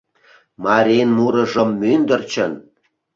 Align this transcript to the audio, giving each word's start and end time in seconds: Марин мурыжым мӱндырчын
Марин 0.63 1.09
мурыжым 1.17 1.69
мӱндырчын 1.81 2.51